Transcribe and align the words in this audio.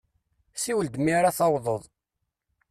Siwel-d 0.55 0.95
mi 0.99 1.11
ara 1.17 1.37
tawḍeḍ. 1.37 1.83